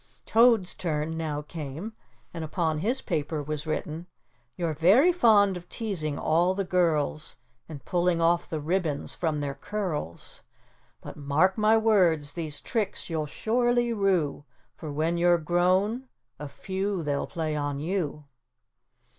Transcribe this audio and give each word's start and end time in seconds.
Toad's 0.25 0.73
turn 0.73 1.15
now 1.15 1.43
came 1.43 1.93
and 2.33 2.43
upon 2.43 2.79
his 2.79 3.03
paper 3.03 3.43
was 3.43 3.67
written: 3.67 4.07
"You're 4.55 4.73
very 4.73 5.11
fond 5.11 5.57
of 5.57 5.69
teasing 5.69 6.17
all 6.17 6.55
the 6.55 6.63
girls, 6.63 7.35
And 7.69 7.85
pulling 7.85 8.19
off 8.19 8.49
the 8.49 8.59
ribbons 8.59 9.13
from 9.13 9.41
their 9.41 9.53
curls; 9.53 10.41
But 11.01 11.17
mark 11.17 11.55
my 11.55 11.77
words, 11.77 12.33
these 12.33 12.61
tricks 12.61 13.11
you'll 13.11 13.27
surely 13.27 13.93
rue, 13.93 14.43
For 14.75 14.91
when 14.91 15.19
you're 15.19 15.37
grown, 15.37 16.07
a 16.39 16.47
few 16.47 17.03
they'll 17.03 17.27
play 17.27 17.55
on 17.55 17.79
you." 17.79 18.25